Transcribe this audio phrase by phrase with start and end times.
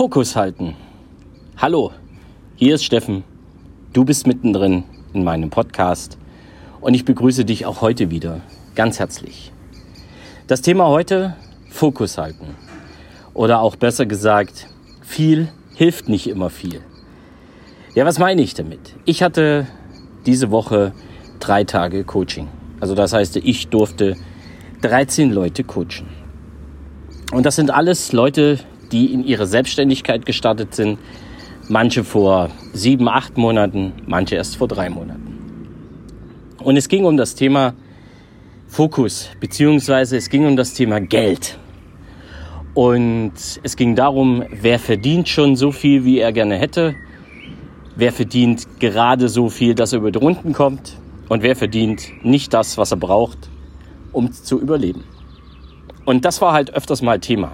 [0.00, 0.76] Fokus halten.
[1.58, 1.92] Hallo,
[2.56, 3.22] hier ist Steffen.
[3.92, 6.16] Du bist mittendrin in meinem Podcast
[6.80, 8.40] und ich begrüße dich auch heute wieder
[8.74, 9.52] ganz herzlich.
[10.46, 11.36] Das Thema heute,
[11.68, 12.56] Fokus halten.
[13.34, 14.68] Oder auch besser gesagt,
[15.02, 16.80] viel hilft nicht immer viel.
[17.94, 18.94] Ja, was meine ich damit?
[19.04, 19.66] Ich hatte
[20.24, 20.94] diese Woche
[21.40, 22.48] drei Tage Coaching.
[22.80, 24.16] Also das heißt, ich durfte
[24.80, 26.08] 13 Leute coachen.
[27.32, 28.60] Und das sind alles Leute,
[28.92, 30.98] die in ihre Selbstständigkeit gestartet sind.
[31.68, 35.38] Manche vor sieben, acht Monaten, manche erst vor drei Monaten.
[36.58, 37.74] Und es ging um das Thema
[38.66, 41.58] Fokus, beziehungsweise es ging um das Thema Geld.
[42.74, 46.94] Und es ging darum, wer verdient schon so viel, wie er gerne hätte,
[47.96, 50.96] wer verdient gerade so viel, dass er über die Runden kommt
[51.28, 53.50] und wer verdient nicht das, was er braucht,
[54.12, 55.04] um zu überleben.
[56.04, 57.52] Und das war halt öfters mal Thema.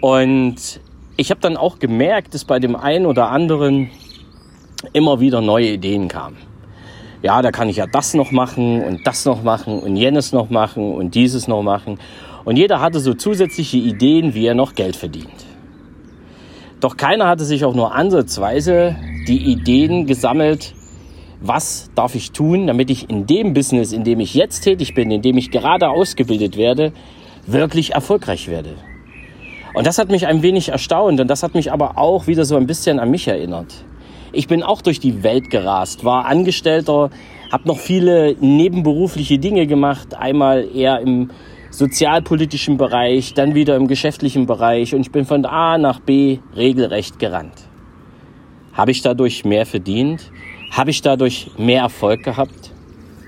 [0.00, 0.80] Und
[1.16, 3.90] ich habe dann auch gemerkt, dass bei dem einen oder anderen
[4.92, 6.36] immer wieder neue Ideen kamen.
[7.22, 10.50] Ja, da kann ich ja das noch machen und das noch machen und jenes noch
[10.50, 11.98] machen und dieses noch machen.
[12.44, 15.46] Und jeder hatte so zusätzliche Ideen, wie er noch Geld verdient.
[16.80, 18.94] Doch keiner hatte sich auch nur ansatzweise
[19.26, 20.74] die Ideen gesammelt,
[21.40, 25.10] was darf ich tun, damit ich in dem Business, in dem ich jetzt tätig bin,
[25.10, 26.92] in dem ich gerade ausgebildet werde,
[27.46, 28.76] wirklich erfolgreich werde.
[29.74, 32.56] Und das hat mich ein wenig erstaunt und das hat mich aber auch wieder so
[32.56, 33.74] ein bisschen an mich erinnert.
[34.32, 37.10] Ich bin auch durch die Welt gerast, war Angestellter,
[37.50, 41.30] habe noch viele nebenberufliche Dinge gemacht, einmal eher im
[41.70, 47.18] sozialpolitischen Bereich, dann wieder im geschäftlichen Bereich und ich bin von A nach B regelrecht
[47.18, 47.68] gerannt.
[48.72, 50.30] Habe ich dadurch mehr verdient?
[50.70, 52.72] Habe ich dadurch mehr Erfolg gehabt?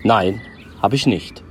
[0.04, 0.40] Nein,
[0.82, 1.42] habe ich nicht.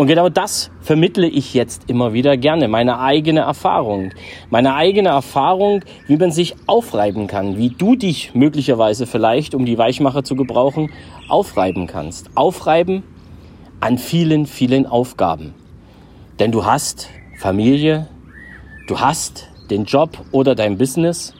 [0.00, 4.14] Und genau das vermittle ich jetzt immer wieder gerne, meine eigene Erfahrung.
[4.48, 9.76] Meine eigene Erfahrung, wie man sich aufreiben kann, wie du dich möglicherweise vielleicht, um die
[9.76, 10.90] Weichmacher zu gebrauchen,
[11.28, 12.30] aufreiben kannst.
[12.34, 13.02] Aufreiben
[13.80, 15.52] an vielen, vielen Aufgaben.
[16.38, 18.08] Denn du hast Familie,
[18.86, 21.34] du hast den Job oder dein Business,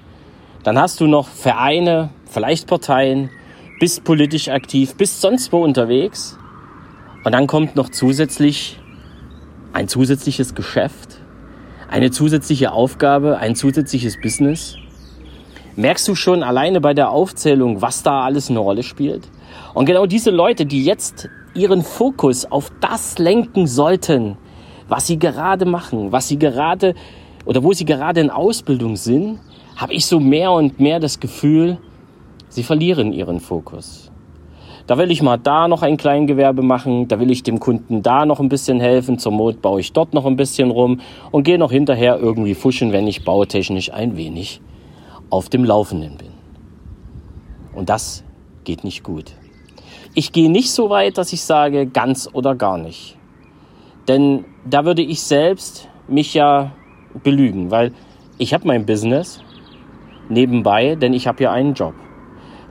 [0.65, 3.31] dann hast du noch Vereine, vielleicht Parteien,
[3.78, 6.37] bist politisch aktiv, bist sonst wo unterwegs
[7.25, 8.78] und dann kommt noch zusätzlich
[9.72, 11.20] ein zusätzliches Geschäft,
[11.88, 14.76] eine zusätzliche Aufgabe, ein zusätzliches Business.
[15.76, 19.28] Merkst du schon alleine bei der Aufzählung, was da alles eine Rolle spielt?
[19.75, 24.37] Und genau diese Leute, die jetzt ihren Fokus auf das lenken sollten,
[24.88, 26.94] was sie gerade machen, was sie gerade
[27.44, 29.41] oder wo sie gerade in Ausbildung sind,
[29.76, 31.78] habe ich so mehr und mehr das Gefühl,
[32.48, 34.10] sie verlieren ihren Fokus.
[34.91, 38.27] Da will ich mal da noch ein Kleingewerbe machen, da will ich dem Kunden da
[38.27, 40.99] noch ein bisschen helfen, zur Not baue ich dort noch ein bisschen rum
[41.31, 44.61] und gehe noch hinterher irgendwie fuschen, wenn ich bautechnisch ein wenig
[45.31, 46.33] auf dem Laufenden bin.
[47.73, 48.25] Und das
[48.65, 49.31] geht nicht gut.
[50.15, 53.17] Ich gehe nicht so weit, dass ich sage ganz oder gar nicht.
[54.09, 56.73] Denn da würde ich selbst mich ja
[57.23, 57.93] belügen, weil
[58.39, 59.41] ich habe mein Business
[60.29, 61.95] nebenbei, denn ich habe ja einen Job.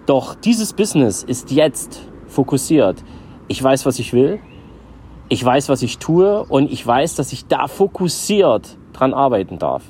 [0.05, 3.03] Doch dieses Business ist jetzt fokussiert.
[3.47, 4.39] Ich weiß, was ich will.
[5.27, 9.83] Ich weiß, was ich tue und ich weiß, dass ich da fokussiert dran arbeiten darf.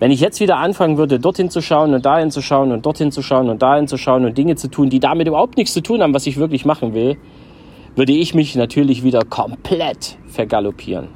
[0.00, 3.12] Wenn ich jetzt wieder anfangen würde, dorthin zu schauen und dahin zu schauen und dorthin
[3.12, 5.80] zu schauen und dahin zu schauen und Dinge zu tun, die damit überhaupt nichts zu
[5.80, 7.16] tun haben, was ich wirklich machen will,
[7.94, 11.06] würde ich mich natürlich wieder komplett vergaloppieren.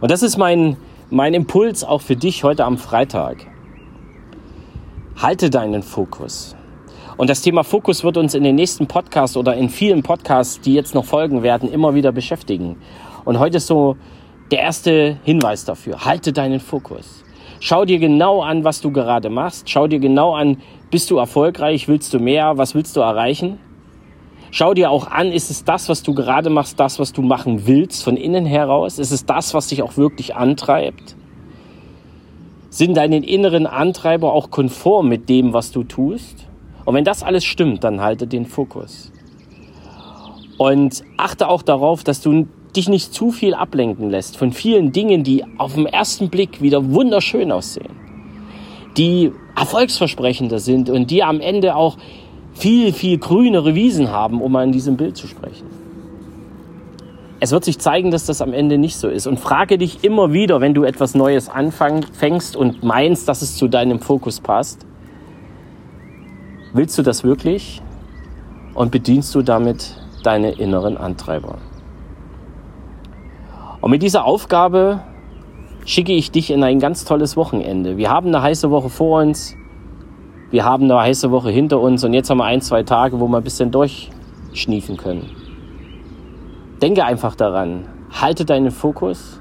[0.00, 0.76] Und das ist mein,
[1.10, 3.46] mein Impuls auch für dich heute am Freitag.
[5.20, 6.54] Halte deinen Fokus.
[7.16, 10.74] Und das Thema Fokus wird uns in den nächsten Podcasts oder in vielen Podcasts, die
[10.74, 12.76] jetzt noch folgen werden, immer wieder beschäftigen.
[13.24, 13.96] Und heute ist so
[14.50, 16.04] der erste Hinweis dafür.
[16.04, 17.24] Halte deinen Fokus.
[17.60, 19.70] Schau dir genau an, was du gerade machst.
[19.70, 20.58] Schau dir genau an,
[20.90, 21.86] bist du erfolgreich?
[21.86, 22.58] Willst du mehr?
[22.58, 23.58] Was willst du erreichen?
[24.50, 27.66] Schau dir auch an, ist es das, was du gerade machst, das, was du machen
[27.66, 28.98] willst, von innen heraus?
[28.98, 31.16] Ist es das, was dich auch wirklich antreibt?
[32.70, 36.46] Sind deine inneren Antreiber auch konform mit dem, was du tust?
[36.84, 39.10] Und wenn das alles stimmt, dann halte den Fokus.
[40.58, 42.46] Und achte auch darauf, dass du
[42.76, 46.92] dich nicht zu viel ablenken lässt von vielen Dingen, die auf den ersten Blick wieder
[46.92, 47.92] wunderschön aussehen,
[48.96, 51.96] die erfolgsversprechender sind und die am Ende auch
[52.52, 55.66] viel, viel grünere Wiesen haben, um mal in diesem Bild zu sprechen.
[57.40, 59.26] Es wird sich zeigen, dass das am Ende nicht so ist.
[59.26, 63.68] Und frage dich immer wieder, wenn du etwas Neues anfängst und meinst, dass es zu
[63.68, 64.86] deinem Fokus passt,
[66.74, 67.80] willst du das wirklich?
[68.74, 71.56] Und bedienst du damit deine inneren Antreiber?
[73.80, 75.00] Und mit dieser Aufgabe
[75.86, 77.96] schicke ich dich in ein ganz tolles Wochenende.
[77.96, 79.54] Wir haben eine heiße Woche vor uns.
[80.50, 83.28] Wir haben eine heiße Woche hinter uns und jetzt haben wir ein, zwei Tage, wo
[83.28, 85.30] wir ein bisschen durchschniefen können.
[86.80, 89.40] Denke einfach daran, halte deinen Fokus,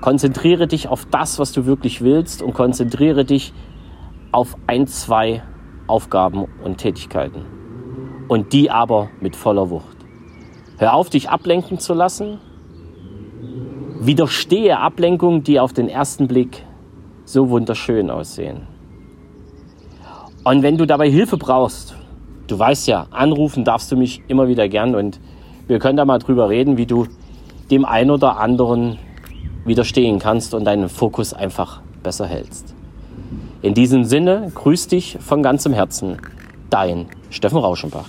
[0.00, 3.52] konzentriere dich auf das, was du wirklich willst und konzentriere dich
[4.32, 5.42] auf ein, zwei
[5.92, 7.44] Aufgaben und Tätigkeiten.
[8.26, 9.98] Und die aber mit voller Wucht.
[10.78, 12.38] Hör auf, dich ablenken zu lassen.
[14.00, 16.64] Widerstehe Ablenkungen, die auf den ersten Blick
[17.26, 18.62] so wunderschön aussehen.
[20.44, 21.94] Und wenn du dabei Hilfe brauchst,
[22.46, 25.20] du weißt ja, anrufen darfst du mich immer wieder gern und
[25.66, 27.06] wir können da mal drüber reden, wie du
[27.70, 28.98] dem einen oder anderen
[29.66, 32.74] widerstehen kannst und deinen Fokus einfach besser hältst.
[33.62, 36.18] In diesem Sinne, grüß dich von ganzem Herzen,
[36.68, 38.08] dein Steffen Rauschenbach.